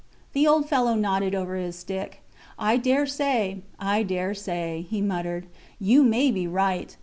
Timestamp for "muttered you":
4.99-6.01